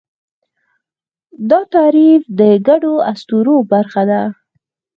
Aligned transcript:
دا 1.49 1.59
تعریف 1.73 2.21
د 2.39 2.41
ګډو 2.67 2.93
اسطورو 3.11 3.55
برخه 3.71 4.03
ده. 4.11 4.21